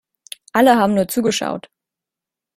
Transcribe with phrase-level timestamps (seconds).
[0.53, 1.69] Alle haben nur zugeschaut.